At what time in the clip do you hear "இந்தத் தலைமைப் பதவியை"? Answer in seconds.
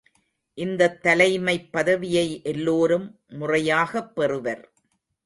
0.57-2.41